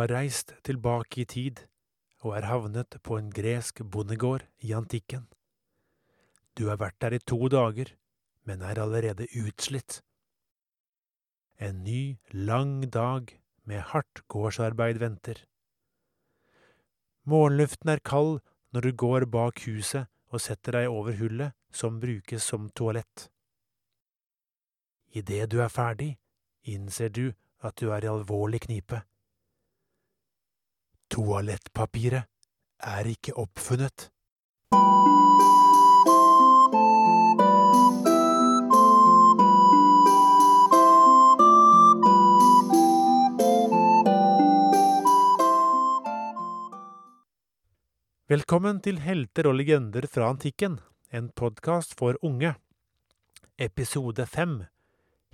har 0.00 0.12
reist 0.12 0.54
tilbake 0.66 1.22
i 1.22 1.28
tid 1.28 1.64
og 2.24 2.36
er 2.36 2.48
havnet 2.48 2.96
på 3.04 3.16
en 3.16 3.30
gresk 3.32 3.82
bondegård 3.84 4.44
i 4.64 4.72
antikken. 4.76 5.26
Du 6.56 6.68
har 6.68 6.80
vært 6.80 6.98
der 7.00 7.16
i 7.16 7.22
to 7.24 7.48
dager, 7.52 7.94
men 8.44 8.62
er 8.62 8.80
allerede 8.80 9.28
utslitt. 9.40 10.00
En 11.60 11.82
ny, 11.84 12.18
lang 12.32 12.90
dag 12.92 13.32
med 13.64 13.84
hardt 13.92 14.22
gårdsarbeid 14.28 15.00
venter. 15.00 15.44
Morgenluften 17.24 17.92
er 17.92 18.00
kald 18.04 18.40
når 18.72 18.80
du 18.86 18.92
går 19.04 19.28
bak 19.30 19.60
huset 19.66 20.08
og 20.30 20.40
setter 20.40 20.78
deg 20.78 20.88
over 20.88 21.18
hullet 21.20 21.56
som 21.72 22.00
brukes 22.00 22.46
som 22.48 22.70
toalett. 22.76 23.28
Idet 25.12 25.50
du 25.52 25.60
er 25.60 25.72
ferdig, 25.72 26.16
innser 26.62 27.08
du 27.08 27.32
at 27.60 27.76
du 27.80 27.90
er 27.90 28.04
i 28.04 28.10
alvorlig 28.10 28.62
knipe. 28.66 29.02
Toalettpapiret 31.10 32.28
er 32.86 33.08
ikke 33.10 33.32
oppfunnet. 33.34 34.04
Velkommen 48.30 48.78
til 48.78 49.02
Helter 49.02 49.50
og 49.50 49.58
legender 49.58 50.06
fra 50.06 50.30
antikken, 50.30 50.78
en 51.10 51.32
podkast 51.34 51.98
for 51.98 52.14
unge. 52.22 52.54
Episode 53.58 54.30
fem 54.30 54.60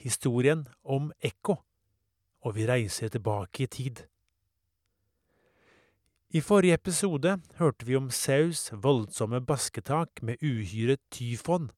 Historien 0.01 0.65
om 0.85 1.13
Ekko, 1.21 1.61
og 2.41 2.57
vi 2.57 2.65
reiser 2.65 3.13
tilbake 3.13 3.69
i 3.69 3.73
tid. 3.81 4.07
I 6.35 6.41
forrige 6.43 6.75
episode 6.75 7.37
hørte 7.55 7.87
vi 7.87 7.95
om 7.95 8.09
Saus 8.11 8.73
voldsomme 8.83 9.39
basketak 9.47 10.25
med 10.27 10.43
uhyret 10.43 10.99
Tyfon 11.15 11.69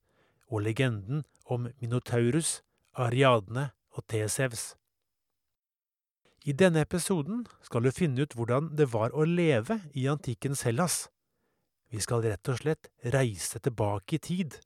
og 0.48 0.62
legenden 0.64 1.27
om 1.44 1.68
Minotaurus, 1.82 2.62
Ariadne 2.96 3.69
og 3.92 4.06
Tesevs. 4.08 4.72
I 6.48 6.56
denne 6.56 6.80
episoden 6.80 7.44
skal 7.60 7.84
du 7.84 7.92
finne 7.92 8.24
ut 8.24 8.32
hvordan 8.32 8.72
det 8.72 8.88
var 8.94 9.12
å 9.12 9.28
leve 9.28 9.82
i 9.92 10.08
antikkens 10.08 10.64
Hellas. 10.64 11.10
Vi 11.92 12.00
skal 12.00 12.24
rett 12.24 12.48
og 12.48 12.62
slett 12.62 12.88
reise 13.04 13.60
tilbake 13.60 14.16
i 14.16 14.24
tid. 14.32 14.56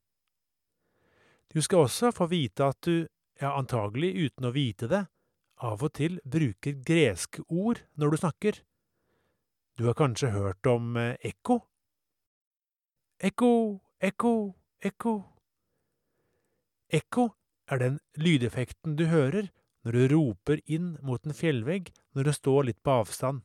Du 1.51 1.59
skal 1.59 1.89
også 1.89 2.15
få 2.15 2.31
vite 2.31 2.71
at 2.71 2.79
du, 2.87 3.03
ja 3.35 3.57
antagelig 3.59 4.15
uten 4.15 4.47
å 4.47 4.55
vite 4.55 4.87
det, 4.87 5.05
av 5.59 5.83
og 5.83 5.91
til 5.99 6.21
bruker 6.23 6.79
greske 6.87 7.43
ord 7.51 7.83
når 7.99 8.15
du 8.15 8.23
snakker. 8.23 8.63
Du 9.83 9.87
har 9.87 9.93
kanskje 9.99 10.29
hørt 10.31 10.65
om 10.71 10.93
ekko? 10.95 11.57
Ekko, 13.19 13.49
ekko, 13.99 14.31
ekko. 14.79 15.11
Ekko 16.87 17.25
er 17.67 17.81
den 17.81 17.97
lydeffekten 18.15 18.95
du 18.95 19.09
hører 19.11 19.49
når 19.83 19.97
du 19.97 20.05
roper 20.13 20.63
inn 20.71 20.93
mot 21.03 21.27
en 21.27 21.35
fjellvegg 21.35 21.91
når 22.15 22.29
du 22.29 22.33
står 22.39 22.69
litt 22.69 22.79
på 22.79 22.95
avstand. 23.01 23.43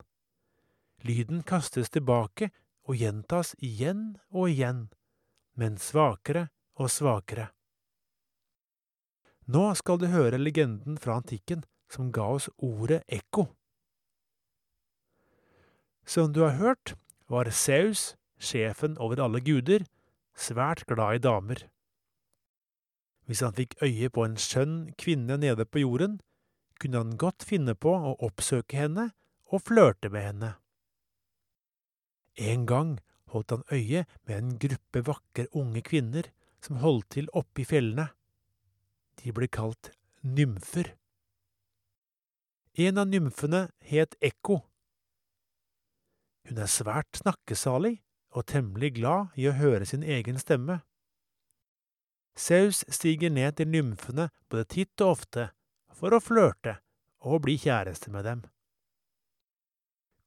Lyden 1.03 1.43
kastes 1.43 1.91
tilbake 1.91 2.53
og 2.87 3.03
gjentas 3.03 3.57
igjen 3.59 4.15
og 4.31 4.55
igjen, 4.55 4.87
men 5.59 5.75
svakere 5.75 6.53
og 6.79 6.95
svakere. 7.01 7.49
Nå 9.51 9.73
skal 9.75 9.99
du 9.99 10.07
høre 10.15 10.39
legenden 10.39 11.03
fra 11.03 11.19
antikken 11.19 11.67
som 11.91 12.15
ga 12.15 12.31
oss 12.39 12.47
ordet 12.63 13.03
ekko. 13.11 13.49
Som 16.09 16.33
du 16.33 16.41
har 16.41 16.57
hørt, 16.57 16.95
var 17.29 17.51
Saus, 17.53 18.15
sjefen 18.41 18.95
over 18.97 19.21
alle 19.21 19.43
guder, 19.45 19.83
svært 20.33 20.87
glad 20.89 21.19
i 21.19 21.21
damer. 21.21 21.67
Hvis 23.29 23.43
han 23.45 23.53
fikk 23.53 23.75
øye 23.85 24.09
på 24.09 24.25
en 24.25 24.39
skjønn 24.41 24.79
kvinne 24.97 25.37
nede 25.37 25.67
på 25.69 25.83
jorden, 25.83 26.15
kunne 26.81 27.03
han 27.03 27.19
godt 27.21 27.45
finne 27.45 27.75
på 27.77 27.93
å 27.93 28.15
oppsøke 28.25 28.79
henne 28.79 29.11
og 29.53 29.67
flørte 29.69 30.09
med 30.09 30.25
henne. 30.25 30.51
En 32.41 32.65
gang 32.71 32.95
holdt 33.35 33.53
han 33.53 33.67
øye 33.69 34.07
med 34.25 34.35
en 34.39 34.57
gruppe 34.63 35.05
vakre 35.11 35.45
unge 35.53 35.83
kvinner 35.85 36.31
som 36.65 36.81
holdt 36.81 37.11
til 37.19 37.29
oppe 37.37 37.67
i 37.67 37.69
fjellene. 37.69 38.09
De 39.21 39.35
ble 39.37 39.51
kalt 39.53 39.93
nymfer. 40.25 40.95
En 42.79 42.97
av 42.97 43.13
nymfene 43.13 43.67
het 43.85 44.17
Ekko. 44.25 44.63
Hun 46.49 46.61
er 46.65 46.71
svært 46.73 47.21
snakkesalig 47.21 47.99
og 48.33 48.47
temmelig 48.49 48.95
glad 48.97 49.35
i 49.37 49.49
å 49.51 49.57
høre 49.57 49.85
sin 49.89 50.05
egen 50.05 50.39
stemme. 50.41 50.81
Saus 52.39 52.85
stiger 52.89 53.33
ned 53.35 53.59
til 53.59 53.69
nymfene 53.69 54.29
både 54.49 54.69
titt 54.73 55.03
og 55.05 55.19
ofte 55.19 55.51
for 55.93 56.15
å 56.15 56.23
flørte 56.23 56.79
og 57.27 57.43
bli 57.45 57.59
kjæreste 57.61 58.13
med 58.15 58.25
dem. 58.25 58.45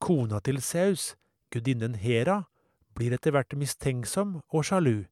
Kona 0.02 0.42
til 0.44 0.60
Saus, 0.62 1.16
gudinnen 1.54 1.96
Hera, 2.02 2.44
blir 2.98 3.16
etter 3.16 3.34
hvert 3.34 3.56
mistenksom 3.58 4.42
og 4.52 4.66
sjalu. 4.68 5.06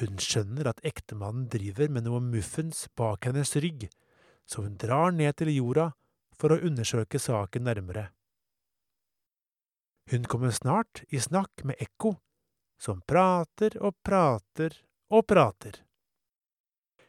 Hun 0.00 0.20
skjønner 0.20 0.68
at 0.70 0.82
ektemannen 0.86 1.48
driver 1.52 1.90
med 1.92 2.06
noe 2.06 2.20
muffens 2.24 2.86
bak 2.96 3.26
hennes 3.26 3.56
rygg, 3.56 3.88
så 4.46 4.64
hun 4.64 4.76
drar 4.80 5.12
ned 5.12 5.36
til 5.40 5.50
jorda 5.56 5.90
for 6.36 6.52
å 6.52 6.60
undersøke 6.60 7.18
saken 7.20 7.66
nærmere. 7.66 8.10
Hun 10.10 10.24
kommer 10.24 10.50
snart 10.50 11.02
i 11.08 11.20
snakk 11.20 11.64
med 11.64 11.80
Ekko, 11.82 12.14
som 12.78 13.00
prater 13.02 13.74
og 13.82 13.96
prater 14.06 14.76
og 15.10 15.26
prater. 15.26 15.80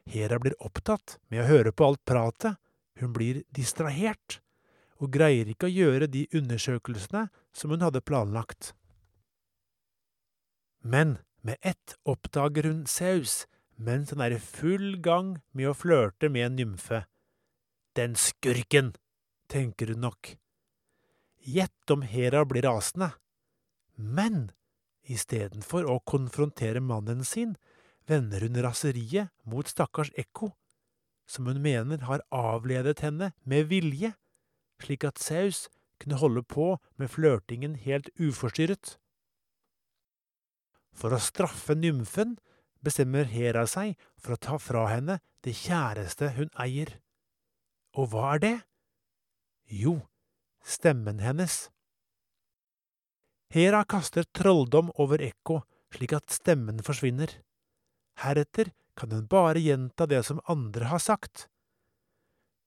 Hera 0.07 0.39
blir 0.39 0.55
opptatt 0.63 1.17
med 1.27 1.43
å 1.43 1.49
høre 1.49 1.73
på 1.75 1.85
alt 1.85 2.03
pratet, 2.07 2.57
hun 2.97 3.13
blir 3.13 3.43
distrahert, 3.53 4.39
og 4.97 5.11
greier 5.13 5.49
ikke 5.51 5.67
å 5.67 5.75
gjøre 5.75 6.07
de 6.09 6.25
undersøkelsene 6.33 7.27
som 7.53 7.73
hun 7.73 7.85
hadde 7.85 8.01
planlagt. 8.01 8.71
Men 10.81 11.19
med 11.45 11.61
ett 11.61 11.97
oppdager 12.07 12.65
hun 12.65 12.85
Saus 12.89 13.45
mens 13.77 14.09
han 14.09 14.23
er 14.25 14.33
i 14.33 14.41
full 14.41 14.97
gang 15.05 15.35
med 15.53 15.69
å 15.69 15.77
flørte 15.77 16.31
med 16.33 16.47
en 16.47 16.57
nymfe. 16.57 17.03
Den 17.93 18.17
skurken, 18.17 18.95
tenker 19.51 19.93
hun 19.93 20.01
nok. 20.07 20.33
Gjett 21.47 21.91
om 21.91 22.01
Hera 22.03 22.43
blir 22.45 22.65
rasende. 22.67 23.13
Men 23.95 24.49
istedenfor 25.07 25.87
å 25.87 26.01
konfrontere 26.03 26.81
mannen 26.83 27.23
sin, 27.25 27.55
vender 28.07 28.43
hun 28.43 28.59
raseriet 28.63 29.31
mot 29.47 29.67
stakkars 29.67 30.11
Ekko, 30.19 30.51
som 31.27 31.47
hun 31.47 31.61
mener 31.63 32.03
har 32.07 32.23
avledet 32.35 32.99
henne 33.03 33.31
med 33.47 33.69
vilje, 33.71 34.13
slik 34.83 35.07
at 35.07 35.23
Saus 35.23 35.67
kunne 36.03 36.19
holde 36.19 36.43
på 36.43 36.73
med 36.99 37.11
flørtingen 37.15 37.79
helt 37.79 38.11
uforstyrret. 38.19 38.97
For 40.91 41.15
å 41.15 41.21
straffe 41.21 41.77
nymfen 41.79 42.35
bestemmer 42.83 43.27
Hera 43.31 43.63
seg 43.69 43.95
for 44.19 44.35
å 44.35 44.41
ta 44.41 44.59
fra 44.61 44.85
henne 44.91 45.19
det 45.47 45.55
kjæreste 45.63 46.33
hun 46.35 46.51
eier. 46.59 46.97
Og 47.95 48.11
hva 48.11 48.35
er 48.35 48.43
det? 48.43 48.55
Jo, 49.71 49.99
stemmen 50.67 51.21
hennes. 51.23 51.69
Hera 53.53 53.85
kaster 53.87 54.27
trolldom 54.35 54.91
over 54.99 55.21
Ekko 55.23 55.61
slik 55.95 56.13
at 56.17 56.33
stemmen 56.35 56.83
forsvinner. 56.83 57.31
Heretter 58.19 58.73
kan 58.97 59.13
hun 59.15 59.27
bare 59.31 59.61
gjenta 59.63 60.07
det 60.09 60.23
som 60.27 60.41
andre 60.51 60.89
har 60.91 60.99
sagt. 60.99 61.47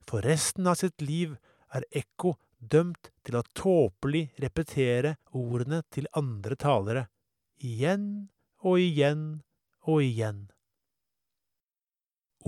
For 0.08 0.25
resten 0.25 0.67
av 0.70 0.81
sitt 0.81 1.05
liv 1.05 1.37
er 1.76 1.85
Ekko 1.93 2.38
dømt 2.61 3.11
til 3.25 3.38
å 3.38 3.44
tåpelig 3.56 4.31
repetere 4.41 5.17
ordene 5.37 5.82
til 5.93 6.08
andre 6.17 6.56
talere, 6.61 7.05
igjen 7.61 8.31
og 8.64 8.81
igjen 8.81 9.25
og 9.88 10.03
igjen. 10.05 10.49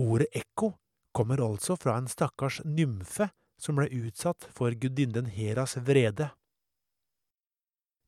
Ordet 0.01 0.31
ekko 0.37 0.73
kommer 1.13 1.43
altså 1.45 1.77
fra 1.77 1.99
en 2.01 2.09
stakkars 2.09 2.63
nymfe 2.65 3.29
som 3.63 3.79
ble 3.79 3.87
utsatt 4.03 4.49
for 4.51 4.75
gudinnen 4.75 5.29
Heras 5.31 5.77
vrede. 5.87 6.33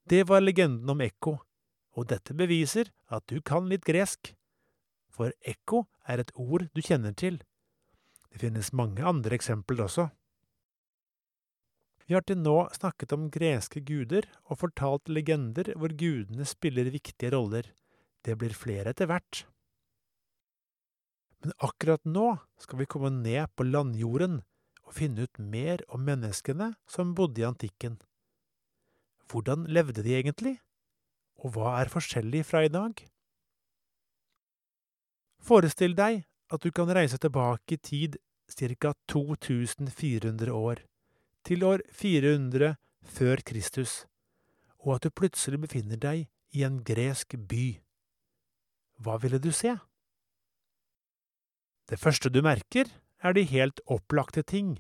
Det 0.04 0.24
var 0.28 0.42
legenden 0.42 0.90
om 0.90 1.00
ekko, 1.00 1.38
og 1.94 2.08
dette 2.10 2.34
beviser 2.36 2.90
at 3.14 3.24
du 3.30 3.38
kan 3.40 3.70
litt 3.70 3.86
gresk 3.86 4.34
for 5.14 5.32
ekko 5.46 5.84
er 6.10 6.20
et 6.20 6.34
ord 6.34 6.66
du 6.74 6.82
kjenner 6.82 7.14
til. 7.16 7.38
Det 8.34 8.42
finnes 8.42 8.72
mange 8.74 9.04
andre 9.06 9.38
eksempler 9.38 9.86
også. 9.86 10.08
Vi 12.04 12.16
har 12.16 12.24
til 12.26 12.42
nå 12.42 12.56
snakket 12.74 13.14
om 13.16 13.30
greske 13.32 13.80
guder 13.86 14.26
og 14.50 14.58
fortalt 14.60 15.08
legender 15.08 15.70
hvor 15.78 15.94
gudene 15.94 16.44
spiller 16.44 16.90
viktige 16.92 17.30
roller. 17.32 17.70
Det 18.26 18.36
blir 18.40 18.52
flere 18.56 18.92
etter 18.92 19.08
hvert. 19.08 19.44
Men 21.44 21.54
akkurat 21.64 22.04
nå 22.08 22.34
skal 22.60 22.82
vi 22.82 22.90
komme 22.90 23.12
ned 23.14 23.48
på 23.56 23.64
landjorden 23.68 24.42
å 24.84 24.92
finne 24.92 25.26
ut 25.26 25.40
mer 25.40 25.82
om 25.88 26.04
menneskene 26.04 26.75
som 26.90 27.14
bodde 27.16 27.42
i 27.42 27.48
antikken. 27.48 27.98
Hvordan 29.31 29.66
levde 29.72 30.04
de 30.04 30.14
egentlig, 30.16 30.58
og 31.40 31.56
hva 31.56 31.78
er 31.81 31.92
forskjellig 31.92 32.44
fra 32.46 32.64
i 32.64 32.72
dag? 32.72 33.00
Forestill 35.44 35.96
deg 35.96 36.25
at 36.52 36.64
du 36.64 36.70
kan 36.72 36.92
reise 36.92 37.19
tilbake 37.20 37.76
i 37.76 37.81
tid 37.81 38.19
ca. 38.48 38.92
2400 39.08 40.52
år, 40.52 40.84
til 41.44 41.64
år 41.64 41.82
400 41.90 42.76
før 43.04 43.40
Kristus, 43.44 44.04
og 44.84 44.96
at 44.96 45.04
du 45.04 45.10
plutselig 45.10 45.60
befinner 45.64 46.00
deg 46.00 46.28
i 46.52 46.64
en 46.64 46.82
gresk 46.84 47.37
by. 47.48 47.80
Hva 49.00 49.16
ville 49.20 49.40
du 49.40 49.50
se? 49.52 49.75
Det 51.88 51.98
første 52.00 52.30
du 52.32 52.40
merker, 52.44 52.88
er 53.25 53.32
de 53.32 53.47
helt 53.49 53.81
opplagte 53.88 54.44
ting. 54.44 54.76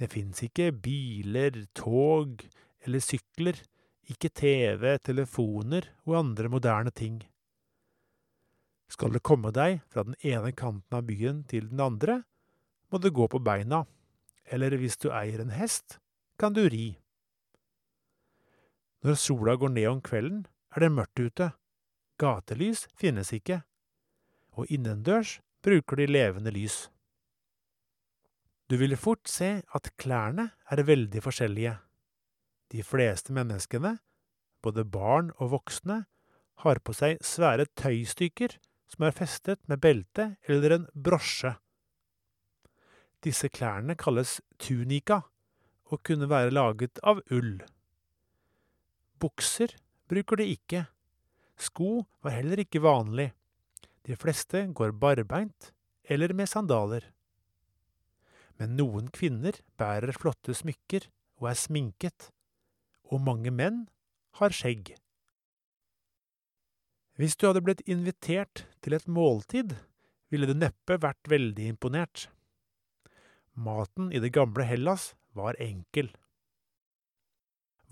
Det 0.00 0.08
fins 0.12 0.42
ikke 0.44 0.72
biler, 0.72 1.66
tog 1.76 2.40
eller 2.84 3.02
sykler, 3.04 3.58
ikke 4.06 4.30
TV, 4.30 4.96
telefoner 5.02 5.90
og 6.06 6.18
andre 6.20 6.50
moderne 6.52 6.92
ting. 6.94 7.20
Skal 8.88 9.12
du 9.12 9.20
komme 9.20 9.50
deg 9.50 9.80
fra 9.90 10.06
den 10.06 10.16
ene 10.22 10.52
kanten 10.54 10.96
av 10.96 11.06
byen 11.08 11.42
til 11.50 11.68
den 11.72 11.82
andre, 11.82 12.20
må 12.90 13.00
du 13.02 13.10
gå 13.10 13.26
på 13.28 13.42
beina, 13.42 13.82
eller 14.46 14.76
hvis 14.78 14.96
du 15.02 15.10
eier 15.10 15.42
en 15.42 15.50
hest, 15.50 15.98
kan 16.38 16.54
du 16.54 16.62
ri. 16.70 16.94
Når 19.02 19.18
sola 19.18 19.56
går 19.58 19.74
ned 19.74 19.88
om 19.90 20.02
kvelden, 20.04 20.44
er 20.70 20.86
det 20.86 20.92
mørkt 20.94 21.18
ute, 21.18 21.50
gatelys 22.20 22.86
finnes 22.96 23.32
ikke, 23.34 23.64
og 24.54 24.70
innendørs 24.70 25.40
bruker 25.66 25.98
de 25.98 26.06
levende 26.06 26.54
lys. 26.54 26.86
Du 28.66 28.74
vil 28.80 28.96
fort 28.98 29.28
se 29.30 29.60
at 29.62 29.92
klærne 30.00 30.48
er 30.70 30.82
veldig 30.82 31.22
forskjellige. 31.22 31.76
De 32.74 32.82
fleste 32.82 33.34
menneskene, 33.34 33.92
både 34.62 34.82
barn 34.84 35.30
og 35.36 35.52
voksne, 35.52 36.00
har 36.64 36.80
på 36.82 36.94
seg 36.96 37.20
svære 37.22 37.68
tøystykker 37.78 38.56
som 38.90 39.06
er 39.06 39.14
festet 39.14 39.60
med 39.70 39.82
belte 39.84 40.32
eller 40.50 40.74
en 40.78 40.88
brosje. 40.94 41.52
Disse 43.22 43.50
klærne 43.52 43.94
kalles 43.98 44.40
tunika 44.58 45.20
og 45.92 46.02
kunne 46.02 46.28
være 46.30 46.54
laget 46.54 46.98
av 47.06 47.22
ull. 47.30 47.60
Bukser 49.22 49.76
bruker 50.10 50.42
de 50.42 50.50
ikke. 50.56 50.86
Sko 51.56 52.02
var 52.24 52.34
heller 52.34 52.64
ikke 52.64 52.82
vanlig. 52.82 53.30
De 54.06 54.16
fleste 54.18 54.66
går 54.74 54.94
barbeint 54.98 55.72
eller 56.04 56.34
med 56.34 56.50
sandaler. 56.50 57.06
Men 58.60 58.76
noen 58.78 59.10
kvinner 59.12 59.58
bærer 59.80 60.16
flotte 60.16 60.54
smykker 60.56 61.08
og 61.40 61.50
er 61.50 61.58
sminket, 61.60 62.30
og 63.12 63.22
mange 63.24 63.52
menn 63.52 63.84
har 64.40 64.54
skjegg. 64.54 64.94
Hvis 67.16 67.36
du 67.36 67.46
hadde 67.48 67.64
blitt 67.64 67.84
invitert 67.88 68.66
til 68.84 68.96
et 68.96 69.06
måltid, 69.08 69.72
ville 70.32 70.48
du 70.48 70.56
neppe 70.56 70.98
vært 71.00 71.30
veldig 71.30 71.68
imponert. 71.72 72.26
Maten 73.56 74.10
i 74.12 74.20
det 74.20 74.34
gamle 74.36 74.66
Hellas 74.68 75.14
var 75.36 75.56
enkel. 75.62 76.10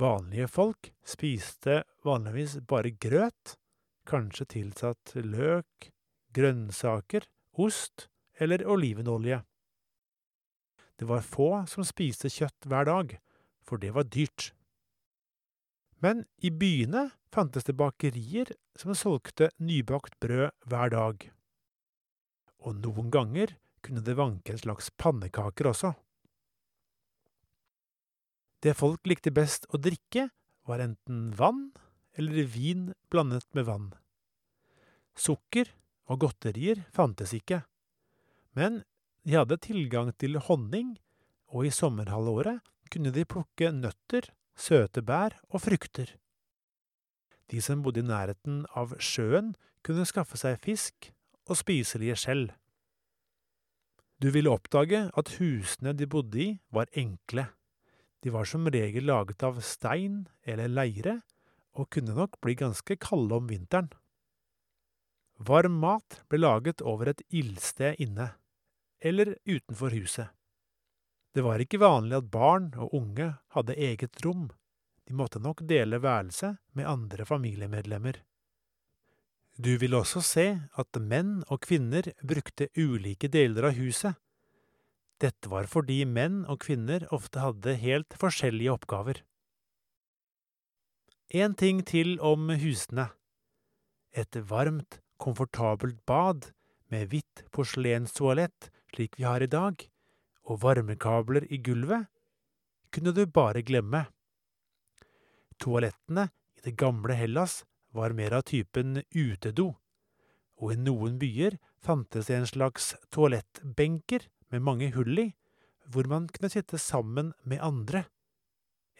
Vanlige 0.00 0.48
folk 0.50 0.90
spiste 1.06 1.84
vanligvis 2.04 2.58
bare 2.68 2.92
grøt, 3.00 3.54
kanskje 4.04 4.48
tilsatt 4.56 5.14
løk, 5.16 5.88
grønnsaker, 6.36 7.24
ost 7.56 8.08
eller 8.36 8.66
olivenolje. 8.68 9.40
Det 10.98 11.08
var 11.10 11.26
få 11.26 11.64
som 11.70 11.86
spiste 11.86 12.30
kjøtt 12.30 12.68
hver 12.70 12.86
dag, 12.88 13.16
for 13.66 13.80
det 13.82 13.94
var 13.96 14.06
dyrt. 14.06 14.52
Men 16.04 16.24
i 16.44 16.50
byene 16.52 17.08
fantes 17.34 17.66
det 17.66 17.76
bakerier 17.78 18.52
som 18.78 18.94
solgte 18.98 19.50
nybakt 19.58 20.18
brød 20.22 20.52
hver 20.68 20.92
dag. 20.94 21.28
Og 22.64 22.78
noen 22.80 23.10
ganger 23.12 23.56
kunne 23.84 24.04
det 24.04 24.16
vanke 24.18 24.54
en 24.54 24.60
slags 24.60 24.90
pannekaker 25.00 25.68
også. 25.72 25.92
Det 28.64 28.72
folk 28.78 29.04
likte 29.08 29.34
best 29.34 29.66
å 29.74 29.80
drikke, 29.80 30.30
var 30.64 30.80
enten 30.80 31.28
vann 31.36 31.66
eller 32.16 32.46
vin 32.48 32.86
blandet 33.12 33.44
med 33.52 33.66
vann. 33.68 33.90
Sukker 35.12 35.68
og 36.08 36.22
godterier 36.24 36.80
fantes 36.94 37.34
ikke, 37.36 37.60
men 38.56 38.80
de 39.24 39.38
hadde 39.38 39.56
tilgang 39.64 40.12
til 40.20 40.36
honning, 40.48 40.94
og 41.48 41.64
i 41.64 41.72
sommerhalvåret 41.72 42.60
kunne 42.92 43.12
de 43.14 43.24
plukke 43.24 43.70
nøtter, 43.72 44.28
søte 44.54 45.02
bær 45.02 45.38
og 45.50 45.64
frukter. 45.64 46.12
De 47.50 47.60
som 47.64 47.82
bodde 47.84 48.02
i 48.02 48.06
nærheten 48.06 48.64
av 48.76 48.94
sjøen, 49.00 49.54
kunne 49.84 50.06
skaffe 50.08 50.38
seg 50.40 50.60
fisk 50.64 51.10
og 51.48 51.58
spiselige 51.60 52.16
skjell. 52.20 52.46
Du 54.20 54.30
ville 54.32 54.52
oppdage 54.52 55.02
at 55.12 55.34
husene 55.38 55.92
de 55.96 56.08
bodde 56.08 56.40
i, 56.40 56.48
var 56.72 56.88
enkle. 56.96 57.48
De 58.24 58.32
var 58.32 58.48
som 58.48 58.68
regel 58.72 59.08
laget 59.10 59.44
av 59.44 59.60
stein 59.60 60.22
eller 60.48 60.72
leire, 60.72 61.18
og 61.76 61.90
kunne 61.92 62.14
nok 62.16 62.38
bli 62.40 62.54
ganske 62.56 62.96
kalde 63.02 63.36
om 63.36 63.50
vinteren. 63.50 63.90
Varm 65.44 65.80
mat 65.82 66.22
ble 66.30 66.40
laget 66.40 66.80
over 66.86 67.10
et 67.10 67.20
ildsted 67.34 67.98
inne, 68.00 68.30
eller 69.04 69.36
utenfor 69.44 69.92
huset. 69.94 70.32
Det 71.34 71.42
var 71.44 71.60
ikke 71.60 71.82
vanlig 71.82 72.16
at 72.16 72.30
barn 72.32 72.70
og 72.78 72.94
unge 72.94 73.32
hadde 73.56 73.76
eget 73.76 74.20
rom, 74.24 74.48
de 75.04 75.16
måtte 75.16 75.42
nok 75.42 75.64
dele 75.68 75.98
værelse 76.00 76.54
med 76.72 76.88
andre 76.88 77.26
familiemedlemmer. 77.28 78.22
Du 79.54 79.76
vil 79.78 79.94
også 79.94 80.22
se 80.24 80.46
at 80.80 80.98
menn 80.98 81.42
og 81.52 81.60
kvinner 81.66 82.08
brukte 82.26 82.70
ulike 82.74 83.28
deler 83.30 83.68
av 83.68 83.76
huset. 83.78 84.16
Dette 85.22 85.50
var 85.50 85.68
fordi 85.70 86.00
menn 86.08 86.42
og 86.50 86.64
kvinner 86.64 87.04
ofte 87.14 87.42
hadde 87.42 87.76
helt 87.78 88.16
forskjellige 88.18 88.72
oppgaver. 88.72 89.20
En 91.30 91.54
ting 91.54 91.84
til 91.86 92.16
om 92.20 92.50
husene. 92.50 93.08
Et 94.14 94.36
varmt, 94.50 95.00
komfortabelt 95.18 96.00
bad 96.06 96.50
med 96.90 97.10
hvitt 97.12 97.44
porselenstoalett 97.54 98.70
slik 98.94 99.18
vi 99.18 99.26
har 99.26 99.42
i 99.42 99.50
dag, 99.50 99.76
og 100.46 100.60
varmekabler 100.62 101.46
i 101.50 101.58
gulvet, 101.58 102.06
kunne 102.94 103.14
du 103.14 103.24
bare 103.26 103.64
glemme. 103.66 104.06
Toalettene 105.58 106.28
i 106.58 106.66
det 106.66 106.76
gamle 106.78 107.16
Hellas 107.18 107.62
var 107.94 108.14
mer 108.14 108.36
av 108.38 108.46
typen 108.50 109.02
utedo, 109.14 109.74
og 110.60 110.74
i 110.74 110.78
noen 110.78 111.18
byer 111.18 111.58
fantes 111.82 112.30
det 112.30 112.38
en 112.38 112.48
slags 112.48 112.92
toalettbenker 113.14 114.28
med 114.54 114.62
mange 114.62 114.92
hull 114.94 115.18
i, 115.18 115.28
hvor 115.90 116.06
man 116.08 116.28
kunne 116.30 116.52
sitte 116.52 116.78
sammen 116.78 117.32
med 117.44 117.62
andre. 117.62 118.06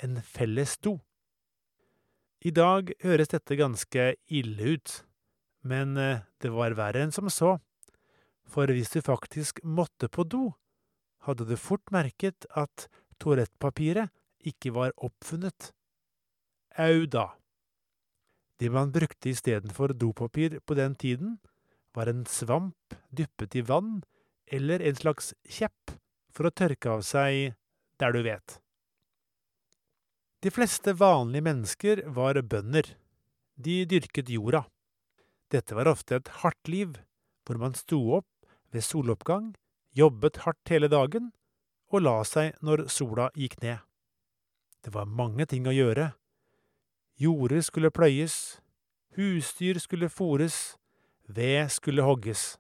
En 0.03 0.19
felles 0.23 0.77
do. 0.83 0.99
I 2.45 2.51
dag 2.53 2.91
høres 3.01 3.31
dette 3.33 3.57
ganske 3.57 4.09
ille 4.29 4.75
ut, 4.77 4.99
men 5.65 5.97
eh, 5.97 6.27
det 6.43 6.51
var 6.53 6.75
verre 6.77 7.07
enn 7.07 7.15
som 7.15 7.31
så, 7.33 7.57
for 8.49 8.71
hvis 8.71 8.93
du 8.95 9.01
faktisk 9.05 9.61
måtte 9.65 10.09
på 10.09 10.25
do, 10.25 10.53
hadde 11.25 11.47
du 11.49 11.57
fort 11.57 11.89
merket 11.95 12.47
at 12.55 12.87
toalettpapiret 13.23 14.13
ikke 14.45 14.75
var 14.77 14.93
oppfunnet. 14.97 15.73
Au 16.79 17.07
da! 17.07 17.31
Det 18.61 18.71
man 18.71 18.93
brukte 18.95 19.33
istedenfor 19.33 19.95
dopapir 19.99 20.61
på 20.61 20.77
den 20.79 20.95
tiden, 20.95 21.39
var 21.95 22.11
en 22.11 22.25
svamp 22.27 22.97
dyppet 23.11 23.55
i 23.55 23.63
vann 23.63 24.03
eller 24.47 24.83
en 24.83 24.99
slags 24.99 25.33
kjepp 25.47 25.95
for 26.35 26.49
å 26.49 26.55
tørke 26.55 26.91
av 26.91 27.05
seg 27.07 27.55
der 28.03 28.15
du 28.15 28.23
vet. 28.27 28.59
De 30.45 30.53
fleste 30.53 30.93
vanlige 30.99 31.47
mennesker 31.47 32.03
var 32.13 32.37
bønder. 32.43 32.91
De 33.57 33.85
dyrket 33.89 34.29
jorda. 34.29 34.65
Dette 35.49 35.77
var 35.79 35.89
ofte 35.89 36.19
et 36.19 36.31
hardt 36.43 36.69
liv, 36.69 36.99
hvor 37.47 37.61
man 37.63 37.77
sto 37.79 38.01
opp 38.19 38.29
ved 38.75 38.83
soloppgang, 38.83 39.53
jobbet 39.95 40.43
hardt 40.43 40.73
hele 40.73 40.91
dagen 40.91 41.31
og 41.95 42.03
la 42.03 42.19
seg 42.27 42.57
når 42.65 42.89
sola 42.91 43.31
gikk 43.39 43.61
ned. 43.63 43.79
Det 44.83 44.93
var 44.93 45.07
mange 45.07 45.47
ting 45.49 45.69
å 45.71 45.75
gjøre. 45.75 46.11
Jorder 47.17 47.63
skulle 47.63 47.95
pløyes, 47.95 48.59
husdyr 49.15 49.79
skulle 49.79 50.11
fôres, 50.11 50.75
ved 51.31 51.71
skulle 51.73 52.05
hogges. 52.05 52.57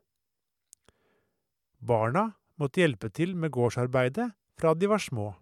Barna 1.84 2.30
måtte 2.56 2.80
hjelpe 2.80 3.10
til 3.12 3.34
med 3.36 3.52
gårdsarbeidet 3.52 4.30
fra 4.56 4.72
de 4.78 4.88
var 4.88 5.02
små. 5.02 5.34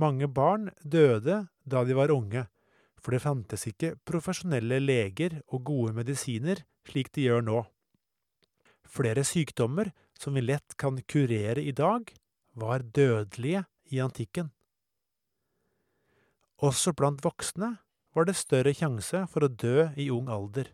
Mange 0.00 0.26
barn 0.28 0.70
døde 0.82 1.46
da 1.64 1.84
de 1.84 1.94
var 1.96 2.10
unge, 2.12 2.46
for 2.98 3.14
det 3.14 3.22
fantes 3.22 3.68
ikke 3.68 3.94
profesjonelle 4.08 4.80
leger 4.82 5.38
og 5.46 5.62
gode 5.68 5.94
medisiner 6.00 6.64
slik 6.88 7.12
de 7.14 7.28
gjør 7.28 7.44
nå. 7.46 7.62
Flere 8.86 9.24
sykdommer 9.26 9.90
som 10.18 10.36
vi 10.36 10.44
lett 10.44 10.76
kan 10.80 11.00
kurere 11.02 11.62
i 11.62 11.72
dag, 11.72 12.08
var 12.56 12.80
dødelige 12.80 13.66
i 13.92 14.00
antikken. 14.00 14.48
Også 16.64 16.94
blant 16.96 17.20
voksne 17.24 17.74
var 18.16 18.24
det 18.24 18.38
større 18.38 18.72
sjanse 18.72 19.26
for 19.28 19.44
å 19.44 19.52
dø 19.52 19.90
i 20.00 20.08
ung 20.10 20.30
alder. 20.32 20.70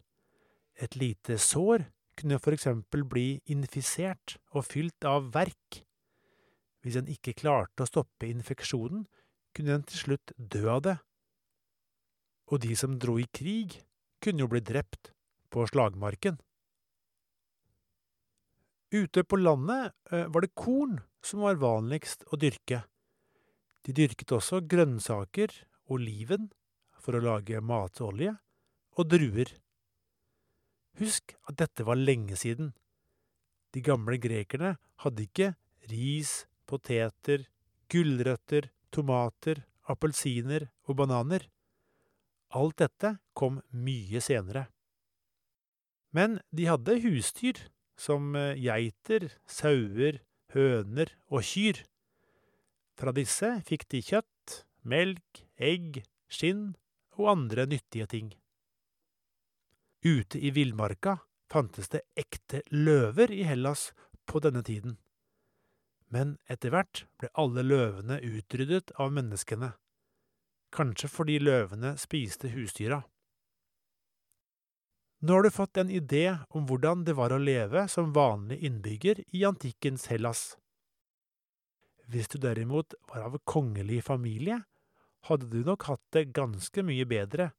Et 0.78 0.94
lite 0.94 1.40
sår 1.42 1.88
kunne 2.18 2.38
for 2.38 2.54
eksempel 2.54 3.02
bli 3.08 3.40
infisert 3.50 4.36
og 4.54 4.68
fylt 4.68 5.08
av 5.08 5.32
verk. 5.34 5.82
Hvis 6.82 6.98
en 7.00 7.10
ikke 7.10 7.34
klarte 7.38 7.82
å 7.82 7.90
stoppe 7.90 8.28
infeksjonen, 8.30 9.08
kunne 9.54 9.74
en 9.76 9.86
til 9.86 10.04
slutt 10.04 10.32
dø 10.36 10.68
av 10.70 10.84
det. 10.86 10.96
Og 12.50 12.62
de 12.62 12.76
som 12.78 12.94
dro 13.00 13.18
i 13.20 13.26
krig, 13.34 13.80
kunne 14.22 14.44
jo 14.44 14.50
bli 14.50 14.62
drept 14.62 15.12
på 15.52 15.66
slagmarken. 15.70 16.38
Ute 18.92 19.24
på 19.24 19.38
landet 19.40 19.94
var 20.10 20.44
det 20.44 20.52
korn 20.54 20.98
som 21.24 21.40
var 21.46 21.56
vanligst 21.60 22.26
å 22.28 22.36
dyrke. 22.36 22.82
De 23.82 23.94
dyrket 23.96 24.34
også 24.36 24.60
grønnsaker, 24.68 25.50
oliven, 25.88 26.50
for 27.02 27.16
å 27.16 27.22
lage 27.24 27.62
matolje, 27.64 28.36
og 28.94 29.08
druer. 29.08 29.48
Husk 31.00 31.32
at 31.48 31.56
dette 31.62 31.86
var 31.88 31.96
lenge 31.96 32.36
siden. 32.36 32.74
De 33.72 33.80
gamle 33.80 34.18
grekerne 34.20 34.76
hadde 35.02 35.24
ikke 35.24 35.54
ris, 35.88 36.44
poteter, 36.68 37.48
gulrøtter, 37.88 38.68
tomater, 38.92 39.64
appelsiner 39.88 40.68
og 40.84 41.00
bananer. 41.00 41.48
Alt 42.52 42.84
dette 42.84 43.16
kom 43.32 43.62
mye 43.72 44.20
senere. 44.20 44.66
Men 46.12 46.42
de 46.52 46.68
hadde 46.68 47.00
husdyr, 47.00 47.56
som 47.98 48.34
geiter, 48.56 49.28
sauer, 49.46 50.20
høner 50.54 51.12
og 51.30 51.44
kyr. 51.46 51.82
Fra 52.98 53.12
disse 53.16 53.54
fikk 53.68 53.88
de 53.92 54.02
kjøtt, 54.04 54.62
melk, 54.82 55.44
egg, 55.56 56.02
skinn 56.32 56.72
og 57.18 57.30
andre 57.36 57.66
nyttige 57.68 58.08
ting. 58.10 58.32
Ute 60.02 60.40
i 60.40 60.50
villmarka 60.50 61.20
fantes 61.52 61.92
det 61.92 62.02
ekte 62.18 62.62
løver 62.74 63.30
i 63.30 63.44
Hellas 63.46 63.90
på 64.26 64.40
denne 64.42 64.64
tiden. 64.66 64.96
Men 66.12 66.36
etter 66.50 66.72
hvert 66.72 67.04
ble 67.20 67.30
alle 67.38 67.64
løvene 67.64 68.18
utryddet 68.20 68.92
av 69.00 69.12
menneskene, 69.14 69.72
kanskje 70.72 71.08
fordi 71.08 71.38
løvene 71.40 71.94
spiste 72.00 72.50
husdyra. 72.52 73.02
Nå 75.22 75.32
har 75.32 75.42
du 75.42 75.50
fått 75.54 75.76
en 75.76 75.90
idé 75.90 76.38
om 76.50 76.64
hvordan 76.66 77.04
det 77.06 77.14
var 77.14 77.30
å 77.30 77.38
leve 77.38 77.84
som 77.88 78.08
vanlig 78.10 78.56
innbygger 78.66 79.20
i 79.30 79.44
antikkens 79.46 80.08
Hellas. 80.10 80.56
Hvis 82.10 82.26
du 82.32 82.40
derimot 82.42 82.96
var 83.06 83.28
av 83.28 83.36
kongelig 83.46 84.00
familie, 84.08 84.56
hadde 85.30 85.46
du 85.46 85.60
nok 85.62 85.86
hatt 85.86 86.02
det 86.10 86.32
ganske 86.34 86.82
mye 86.82 87.06
bedre. 87.06 87.52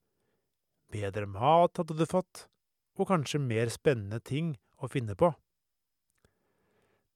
Bedre 0.92 1.24
mat 1.24 1.80
hadde 1.80 1.96
du 1.96 2.04
fått, 2.04 2.50
og 3.00 3.08
kanskje 3.14 3.40
mer 3.40 3.72
spennende 3.72 4.20
ting 4.20 4.52
å 4.84 4.92
finne 4.92 5.16
på. 5.16 5.32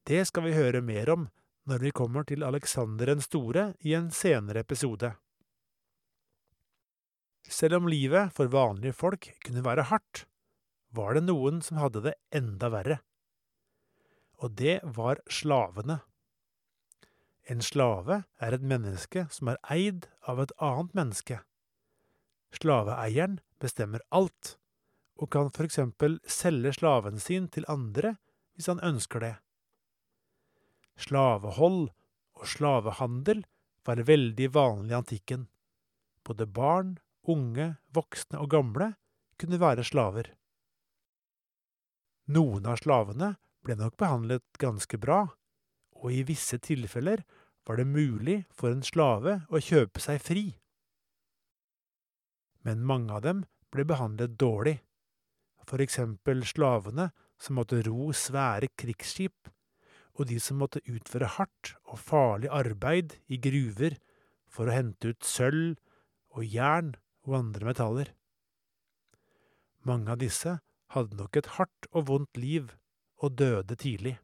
Det 0.07 0.23
skal 0.31 0.47
vi 0.47 0.55
høre 0.55 0.79
mer 0.79 1.11
om 1.11 1.27
når 1.67 1.83
vi 1.89 1.91
kommer 1.91 2.23
til 2.23 2.47
Alexander 2.47 3.11
den 3.11 3.19
store 3.19 3.73
i 3.83 3.99
en 3.99 4.07
senere 4.15 4.63
episode. 4.63 5.11
Selv 7.43 7.81
om 7.81 7.91
livet 7.91 8.31
for 8.31 8.47
vanlige 8.47 8.95
folk 8.95 9.27
kunne 9.43 9.67
være 9.67 9.89
hardt, 9.91 10.23
var 10.95 11.17
det 11.17 11.25
noen 11.27 11.61
som 11.65 11.79
hadde 11.81 12.03
det 12.05 12.15
enda 12.35 12.69
verre. 12.73 12.99
Og 14.37 14.53
det 14.59 14.79
var 14.97 15.21
slavene. 15.31 16.01
En 17.47 17.63
slave 17.63 18.23
er 18.43 18.53
et 18.53 18.63
menneske 18.63 19.25
som 19.31 19.51
er 19.51 19.59
eid 19.71 20.07
av 20.27 20.41
et 20.43 20.53
annet 20.59 20.93
menneske. 20.97 21.39
Slaveeieren 22.55 23.39
bestemmer 23.61 24.03
alt, 24.11 24.57
og 25.17 25.31
kan 25.33 25.49
for 25.55 25.65
eksempel 25.65 26.19
selge 26.29 26.75
slaven 26.77 27.19
sin 27.23 27.47
til 27.49 27.65
andre 27.71 28.17
hvis 28.55 28.69
han 28.69 28.83
ønsker 28.83 29.23
det. 29.23 29.35
Slavehold 30.97 31.87
og 32.37 32.47
slavehandel 32.49 33.43
var 33.87 34.03
veldig 34.05 34.49
vanlig 34.53 34.93
i 34.93 34.97
antikken. 34.97 35.47
Både 36.25 36.47
barn, 36.49 36.97
unge, 37.23 37.75
voksne 37.95 38.41
og 38.41 38.51
gamle 38.51 38.91
kunne 39.39 39.61
være 39.61 39.85
slaver. 39.87 40.33
Noen 42.27 42.65
av 42.67 42.81
slavene 42.81 43.35
ble 43.63 43.77
nok 43.79 43.95
behandlet 43.99 44.59
ganske 44.59 44.99
bra, 44.99 45.21
og 45.97 46.11
i 46.11 46.23
visse 46.27 46.59
tilfeller 46.59 47.23
var 47.67 47.79
det 47.79 47.87
mulig 47.87 48.41
for 48.55 48.71
en 48.71 48.83
slave 48.83 49.41
å 49.47 49.61
kjøpe 49.63 50.03
seg 50.03 50.19
fri. 50.23 50.45
Men 52.67 52.83
mange 52.83 53.15
av 53.15 53.23
dem 53.23 53.45
ble 53.71 53.87
behandlet 53.87 54.35
dårlig, 54.39 54.77
for 55.67 55.83
eksempel 55.83 56.43
slavene 56.47 57.09
som 57.39 57.59
måtte 57.59 57.79
ro 57.87 58.11
svære 58.15 58.71
krigsskip, 58.79 59.47
og 60.17 60.27
de 60.27 60.39
som 60.41 60.59
måtte 60.59 60.83
utføre 60.89 61.29
hardt 61.37 61.75
og 61.87 61.99
farlig 62.01 62.51
arbeid 62.51 63.17
i 63.31 63.39
gruver 63.39 63.95
for 64.51 64.67
å 64.67 64.75
hente 64.75 65.13
ut 65.13 65.27
sølv 65.27 65.77
og 66.35 66.43
jern 66.43 66.95
og 67.27 67.39
andre 67.39 67.71
metaller. 67.71 68.15
Mange 69.87 70.11
av 70.11 70.19
disse 70.19 70.57
hadde 70.95 71.17
nok 71.19 71.37
et 71.39 71.51
hardt 71.57 71.89
og 71.91 72.07
vondt 72.09 72.39
liv 72.39 72.71
og 73.23 73.37
døde 73.39 73.75
tidlig. 73.75 74.17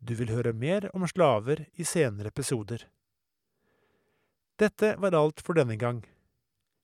Du 0.00 0.14
vil 0.14 0.30
høre 0.30 0.52
mer 0.52 0.88
om 0.94 1.06
slaver 1.08 1.64
i 1.74 1.84
senere 1.84 2.30
episoder. 2.30 2.84
Dette 4.56 4.94
var 5.02 5.16
alt 5.16 5.42
for 5.44 5.58
denne 5.58 5.76
gang. 5.76 6.04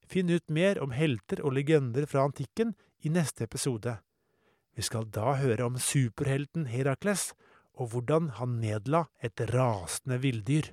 Finn 0.05 0.29
ut 0.29 0.51
mer 0.51 0.81
om 0.83 0.93
helter 0.93 1.41
og 1.45 1.55
legender 1.57 2.09
fra 2.11 2.27
antikken 2.27 2.75
i 3.01 3.13
neste 3.13 3.47
episode. 3.47 3.97
Vi 4.77 4.85
skal 4.85 5.07
da 5.13 5.37
høre 5.41 5.69
om 5.69 5.79
superhelten 5.81 6.67
Herakles, 6.73 7.33
og 7.73 7.93
hvordan 7.93 8.29
han 8.37 8.59
nedla 8.61 9.07
et 9.25 9.41
rasende 9.53 10.19
villdyr. 10.21 10.73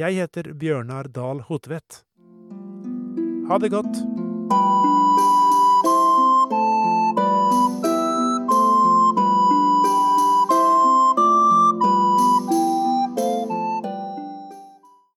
Jeg 0.00 0.16
heter 0.16 0.54
Bjørnar 0.56 1.10
Dahl 1.12 1.42
Hotvedt. 1.44 1.98
Ha 3.50 3.58
det 3.60 3.68
godt! 3.74 3.98